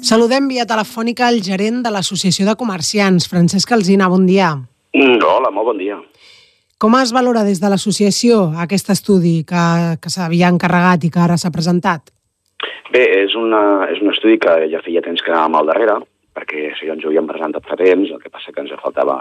[0.00, 4.54] Saludem via telefònica el gerent de l'Associació de Comerciants, Francesc Alzina, bon dia.
[4.96, 5.98] Mm, hola, molt bon dia.
[6.80, 9.64] Com es valora des de l'associació aquest estudi que,
[10.00, 12.08] que s'havia encarregat i que ara s'ha presentat?
[12.88, 13.60] Bé, és, una,
[13.92, 15.98] és un estudi que ja feia temps que anàvem al darrere,
[16.32, 19.20] perquè això ja ens ho havíem presentat fa temps, el que passa que ens faltava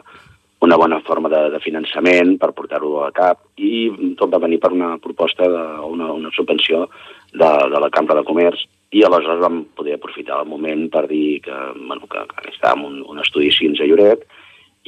[0.64, 4.71] una bona forma de, de finançament per portar-ho a cap i tot va venir per
[4.71, 6.86] una proposta de una, una subvenció
[7.34, 11.41] de, de la Cambra de Comerç i aleshores vam poder aprofitar el moment per dir
[11.45, 14.25] que, bueno, que, que estàvem un, un estudi així a Lloret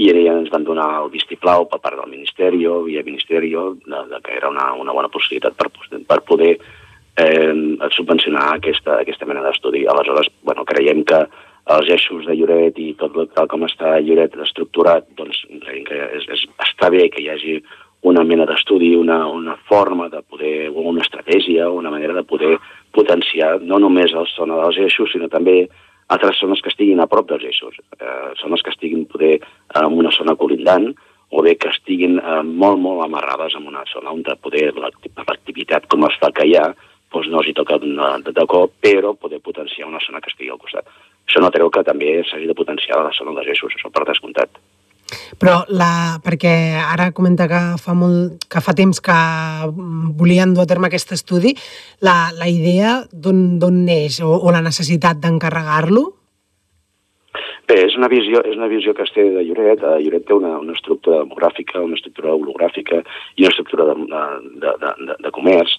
[0.01, 4.21] i ja ens van donar el vistiplau per part del Ministeri, via Ministeri, de, de
[4.23, 5.69] que era una, una bona possibilitat per,
[6.07, 7.53] per poder eh,
[7.91, 9.85] subvencionar aquesta, aquesta mena d'estudi.
[9.85, 11.21] Aleshores, bueno, creiem que
[11.75, 16.25] els eixos de Lloret i tot tal com està Lloret estructurat, doncs creiem que és,
[16.33, 17.59] és, està bé que hi hagi
[18.09, 22.55] una mena d'estudi, una, una forma de poder, una estratègia, una manera de poder
[22.95, 25.63] potenciar no només la zona dels eixos, sinó també
[26.11, 29.39] altres zones que estiguin a prop dels eixos, eh, zones que estiguin poder
[29.79, 30.91] en una zona colindant,
[31.31, 36.03] o bé que estiguin eh, molt, molt amarrades en una zona on poder l'activitat com
[36.09, 36.67] es fa que hi ha,
[37.11, 37.93] doncs no s'hi toca de,
[38.27, 40.87] de, cop, però poder potenciar una zona que estigui al costat.
[41.27, 44.59] Això no treu que també s'hagi de potenciar la zona dels eixos, això per descomptat.
[45.41, 49.17] Però la, perquè ara comenta que fa, molt, que fa temps que
[50.19, 51.55] volien dur a terme aquest estudi,
[52.05, 56.07] la, la idea d'on neix o, o la necessitat d'encarregar-lo?
[57.71, 59.83] Bé, és una visió, és una visió que es té de Lloret.
[59.85, 62.99] Uh, Lloret té una, una estructura demogràfica, una estructura hologràfica
[63.37, 65.77] i una estructura de, de, de, de, de comerç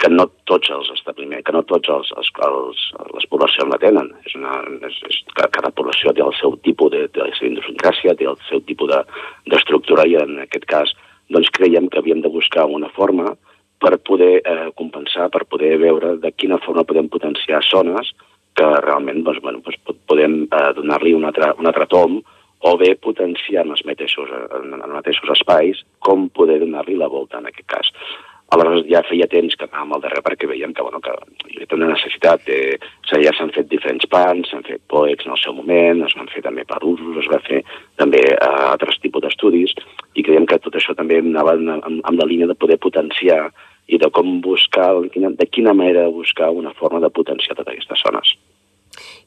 [0.00, 4.10] que no tots els establiments, que no tots els, els, els les poblacions la tenen.
[4.26, 4.56] És una,
[4.88, 8.62] és, és, cada població té el seu tipus de, de seva idiosincràsia, té el seu
[8.66, 10.96] tipus d'estructura de, i en aquest cas
[11.30, 13.36] doncs creiem que havíem de buscar una forma
[13.80, 18.10] per poder eh, compensar, per poder veure de quina forma podem potenciar zones
[18.58, 22.18] que realment doncs, bueno, doncs podem eh, donar-li un, altre, un altre tom
[22.60, 27.08] o bé potenciar en els mateixos, en, en els mateixos espais com poder donar-li la
[27.08, 27.94] volta en aquest cas.
[28.50, 31.12] Aleshores ja feia temps que anàvem al darrere perquè veiem que, bueno, que
[31.46, 32.42] hi havia una necessitat.
[32.48, 32.78] De,
[33.22, 36.42] ja s'han fet diferents plans, s'han fet POEX en el seu moment, es van fer
[36.42, 37.62] també per usos, es va fer
[38.00, 39.74] també uh, altres tipus d'estudis
[40.18, 43.52] i creiem que tot això també anava amb, amb la línia de poder potenciar
[43.90, 48.34] i de com buscar, de quina manera buscar una forma de potenciar totes aquestes zones.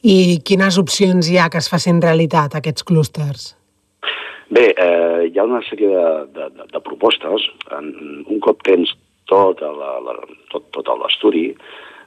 [0.03, 3.53] I quines opcions hi ha que es facin realitat, aquests clústers?
[4.53, 7.47] Bé, eh, hi ha una sèrie de, de, de, de propostes.
[7.73, 7.87] En,
[8.27, 8.91] un cop tens
[9.29, 10.17] tot, la, la,
[10.51, 11.49] tot, tot l'estudi,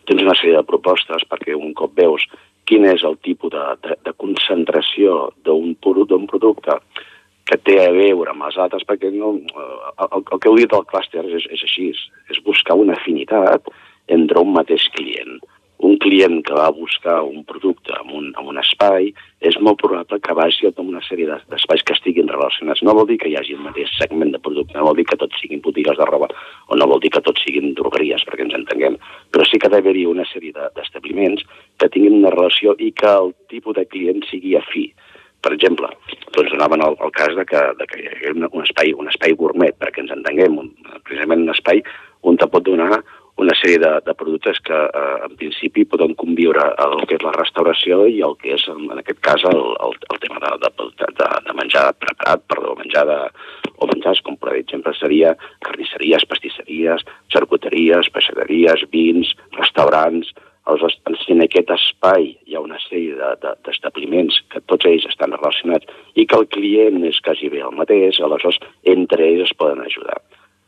[0.06, 2.26] tens una sèrie de propostes perquè un cop veus
[2.66, 6.78] quin és el tipus de, de, de concentració d'un producte
[7.46, 10.72] que té a veure amb els altres, perquè no, eh, el, el que heu dit
[10.72, 11.92] del clúster és, és així,
[12.32, 13.70] és buscar una afinitat
[14.10, 15.38] entre un mateix client
[15.78, 19.10] un client que va buscar un producte en un, en un espai,
[19.44, 22.82] és molt probable que vagi a una sèrie d'espais que estiguin relacionats.
[22.82, 25.18] No vol dir que hi hagi el mateix segment de producte, no vol dir que
[25.20, 26.30] tots siguin botigues de roba,
[26.68, 28.96] o no vol dir que tots siguin drogueries, perquè ens entenguem,
[29.30, 31.44] però sí que ha d'haver-hi una sèrie d'establiments
[31.76, 34.88] que tinguin una relació i que el tipus de client sigui afí.
[35.44, 35.92] Per exemple,
[36.32, 39.36] doncs donaven el, el cas de que, de que hi hagués un espai, un espai
[39.36, 40.72] gourmet, perquè ens entenguem, un,
[41.04, 41.84] precisament un espai
[42.26, 43.04] on te pot donar
[43.36, 47.34] una sèrie de, de productes que eh, en principi poden conviure el que és la
[47.36, 50.72] restauració i el que és, en, en aquest cas, el, el, el tema de, de,
[51.20, 53.20] de, de menjar preparat, perdó, menjar de,
[53.76, 55.34] o menjars, com per exemple seria
[55.66, 57.04] carnisseries, pastisseries,
[57.34, 60.32] xarcuteries, peixaderies, vins, restaurants,
[60.66, 60.96] Aleshores,
[61.30, 65.86] en aquest espai hi ha una sèrie d'establiments de, de, que tots ells estan relacionats
[66.18, 68.58] i que el client és quasi bé el mateix, aleshores
[68.94, 70.18] entre ells es poden ajudar.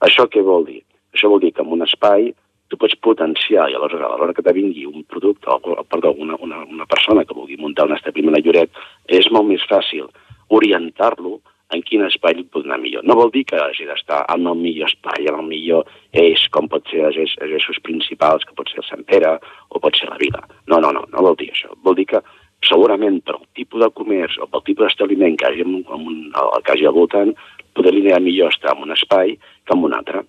[0.07, 0.85] Això què vol dir?
[1.17, 2.31] Això vol dir que en un espai
[2.69, 6.37] tu pots potenciar i aleshores a l'hora que te vingui un producte o, perdó, una,
[6.45, 8.73] una, una persona que vulgui muntar un establiment a Lloret,
[9.09, 10.09] és molt més fàcil
[10.49, 11.39] orientar-lo
[11.75, 13.05] en quin espai pot anar millor.
[13.05, 16.69] No vol dir que hagi d'estar en el millor espai, en el millor eix, com
[16.69, 19.35] pot ser els, eixos principals, que pot ser el Sant Pere
[19.69, 20.41] o pot ser la Vila.
[20.67, 21.75] No, no, no, no vol dir això.
[21.85, 22.23] Vol dir que
[22.65, 26.97] segurament per el tipus de comerç o pel tipus d'establiment que un, que hagi al
[26.97, 27.37] voltant,
[27.77, 30.25] podria anar millor estar en un espai que en un altre.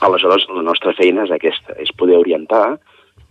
[0.00, 2.78] Aleshores, la nostra feina és aquesta, és poder orientar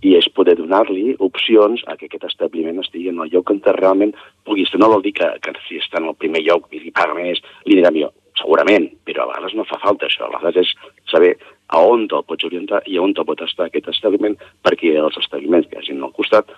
[0.04, 4.12] i és poder donar-li opcions a que aquest establiment estigui en el lloc on realment
[4.46, 4.82] pugui estar.
[4.82, 7.40] No vol dir que, que si està en el primer lloc i li paga més,
[7.66, 8.14] li anirà millor.
[8.40, 10.28] Segurament, però a vegades no fa falta això.
[10.28, 11.36] A vegades és saber
[11.70, 14.36] a on te'l pots orientar i a on te pot estar aquest establiment
[14.66, 16.52] perquè els establiments que hagin al costat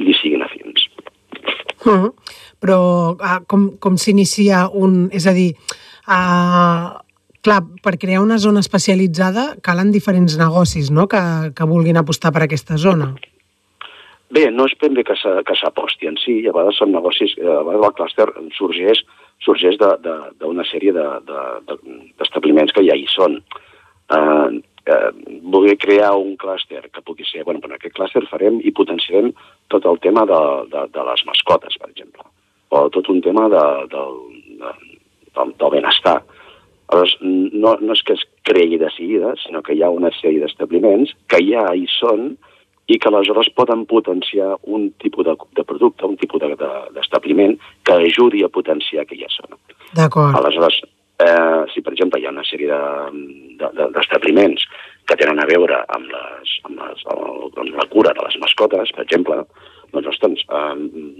[0.00, 0.88] li siguin afins.
[1.84, 2.12] Uh -huh.
[2.60, 2.78] Però
[3.12, 5.10] uh, com, com s'inicia un...
[5.12, 5.54] És a dir,
[6.08, 7.05] uh,
[7.46, 11.06] clar, per crear una zona especialitzada calen diferents negocis no?
[11.08, 11.22] que,
[11.56, 13.14] que vulguin apostar per aquesta zona.
[14.34, 17.86] Bé, no és ben bé que s'aposti en si, a vegades són negocis, a vegades
[17.86, 18.26] el clúster
[18.56, 19.02] sorgeix,
[19.44, 23.38] sorgeix d'una sèrie d'establiments de, de, que ja hi són.
[24.10, 24.48] Uh,
[24.90, 25.10] uh,
[25.54, 27.44] voler crear un clúster que pugui ser...
[27.46, 29.30] Bueno, en aquest clúster farem i potenciarem
[29.70, 30.42] tot el tema de,
[30.74, 32.26] de, de les mascotes, per exemple,
[32.74, 33.64] o tot un tema de,
[33.94, 34.02] de,
[34.58, 34.74] de,
[35.38, 36.18] del, del benestar.
[36.86, 37.16] Aleshores,
[37.52, 41.14] no, no és que es creï de seguida, sinó que hi ha una sèrie d'establiments
[41.32, 42.36] que ja hi són,
[42.86, 46.42] i que aleshores poden potenciar un tipus de, de producte, un tipus
[46.94, 49.58] d'establiment de, de, que ajudi a potenciar aquella zona.
[49.98, 50.36] D'acord.
[50.38, 50.78] Aleshores,
[51.18, 52.78] eh, si per exemple hi ha una sèrie
[53.58, 58.22] d'establiments de, de, que tenen a veure amb, les, amb, les, amb la cura de
[58.28, 59.42] les mascotes, per exemple,
[59.90, 60.74] doncs, doncs, eh,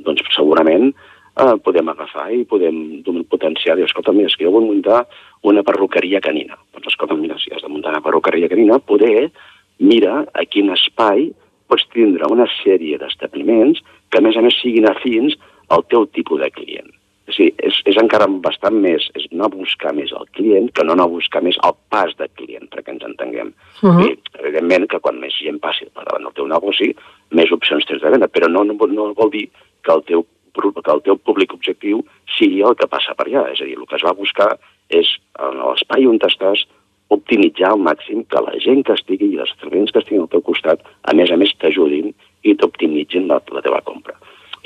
[0.06, 0.92] doncs segurament
[1.36, 5.04] eh, podem agafar i podem potenciar, dir, escolta, mira, és que jo vull muntar
[5.46, 6.58] una perruqueria canina.
[6.74, 9.30] Doncs escolta, mira, si has de muntar una perruqueria canina, poder
[9.78, 11.30] mira a quin espai
[11.68, 15.34] pots tindre una sèrie d'establiments que, a més a més, siguin afins
[15.74, 16.92] al teu tipus de client.
[17.26, 20.94] O sigui, és, és encara bastant més, és no buscar més el client que no
[20.94, 23.50] no buscar més el pas de client, perquè ens entenguem.
[23.82, 24.06] Uh -huh.
[24.06, 26.94] I, evidentment que quan més gent passi per davant del teu negoci,
[27.30, 29.50] més opcions tens de venda, però no, no, no vol dir
[29.82, 30.24] que el teu
[30.56, 32.02] que el teu públic objectiu
[32.38, 33.46] sigui el que passa per allà.
[33.52, 34.56] És a dir, el que es va buscar
[34.88, 35.08] és
[35.42, 36.66] en l'espai on estàs
[37.08, 40.42] optimitzar al màxim que la gent que estigui i els establiments que estiguin al teu
[40.42, 42.12] costat, a més a més, t'ajudin
[42.42, 44.16] i t'optimitzin la, la teva compra.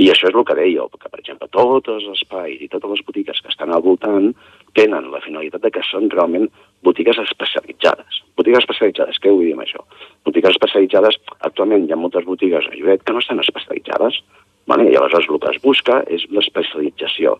[0.01, 3.03] I això és el que deia, que, per exemple, tots els espais i totes les
[3.05, 4.31] botigues que estan al voltant
[4.79, 6.47] tenen la finalitat de que són realment
[6.87, 8.23] botigues especialitzades.
[8.39, 9.85] Botigues especialitzades, què vull dir amb això?
[10.25, 14.23] Botigues especialitzades, actualment hi ha moltes botigues a Lloret que no estan especialitzades,
[14.67, 14.91] vale?
[14.91, 17.39] i aleshores el que es busca és l'especialització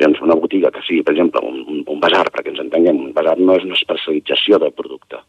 [0.00, 3.38] doncs una botiga que sigui, per exemple, un, un, basar, perquè ens entenguem, un basar
[3.40, 5.22] no és una especialització del producte.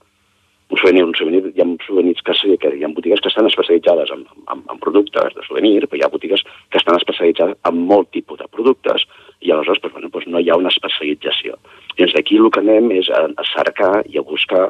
[0.68, 3.48] Un souvenir, un souvenir, hi ha souvenirs que, sí, que hi ha botigues que estan
[3.48, 7.80] especialitzades en, en, en productes de souvenir, però hi ha botigues que estan especialitzades en
[7.88, 9.08] molt tipus de productes
[9.40, 11.56] i aleshores doncs, bueno, doncs no hi ha una especialització.
[11.96, 14.66] Des d'aquí el que anem és a, a cercar i a buscar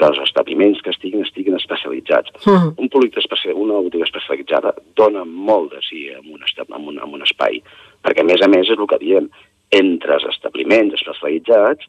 [0.00, 2.32] que els establiments que estiguin estiguin especialitzats.
[2.46, 2.72] Mm.
[2.80, 7.18] Un producte especial, una botiga especialitzada dona molt de sí en un, en un, en
[7.18, 7.60] un espai
[8.04, 9.28] perquè, a més a més, és el que diem,
[9.76, 11.88] entre els establiments especialitzats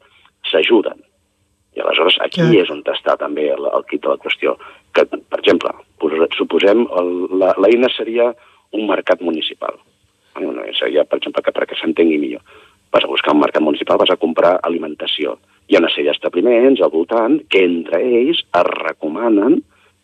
[0.52, 1.00] s'ajuden.
[1.72, 2.60] I aleshores aquí sí.
[2.60, 4.58] és on està també el, el kit de la qüestió.
[4.92, 5.72] Que, per exemple,
[6.36, 6.84] suposem
[7.64, 8.32] l'eina seria
[8.76, 9.80] un mercat municipal.
[10.36, 12.44] Bueno, seria, per exemple, que perquè s'entengui millor.
[12.92, 15.38] Vas a buscar un mercat municipal, vas a comprar alimentació.
[15.72, 19.62] Hi ha una sèrie d'establiments al voltant que entre ells es recomanen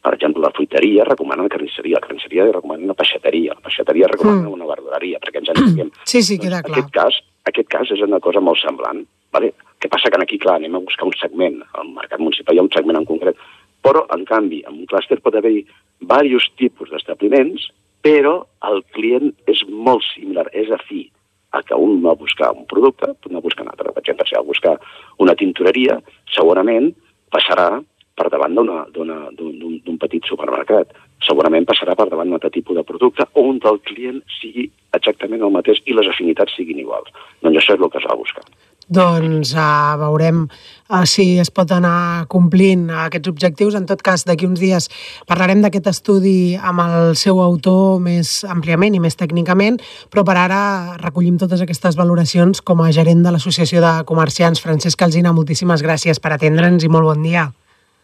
[0.07, 4.45] per exemple, la fruiteria recomana la carnisseria, la carnisseria recomana una peixateria, la peixateria recomana
[4.45, 4.53] mm.
[4.53, 5.89] una verdureria, perquè ens entenguem.
[6.07, 6.77] Sí, sí, queda doncs, clar.
[6.77, 7.17] Aquest cas,
[7.51, 9.01] aquest cas és una cosa molt semblant.
[9.35, 9.51] Vale?
[9.83, 12.67] Què passa que aquí, clar, anem a buscar un segment, al mercat municipal hi ha
[12.69, 13.43] un segment en concret,
[13.83, 15.65] però, en canvi, en un clúster pot haver-hi
[15.99, 17.67] diversos tipus d'establiments,
[18.05, 18.37] però
[18.69, 21.09] el client és molt similar, és afí
[21.57, 23.91] a que un va buscar un producte, no busca un altre.
[23.91, 24.77] Per exemple, si va buscar
[25.23, 25.99] una tintoreria,
[26.35, 26.91] segurament
[27.33, 27.69] passarà
[28.17, 30.93] per davant d'un petit supermercat.
[31.25, 35.53] Segurament passarà per davant d'un altre tipus de producte on el client sigui exactament el
[35.53, 37.13] mateix i les afinitats siguin iguals.
[37.45, 38.45] Doncs això és el que es va buscar.
[38.87, 43.75] Doncs uh, veurem uh, si es pot anar complint aquests objectius.
[43.75, 44.87] En tot cas, d'aquí uns dies
[45.27, 49.81] parlarem d'aquest estudi amb el seu autor més àmpliament i més tècnicament,
[50.13, 50.61] però per ara
[51.03, 54.63] recollim totes aquestes valoracions com a gerent de l'Associació de Comerciants.
[54.63, 57.49] Francesc Alzina, moltíssimes gràcies per atendre'ns i molt bon dia.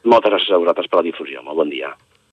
[0.03, 1.39] Moltes gràcies a vosaltres per la difusió.
[1.47, 1.95] Molt bon dia.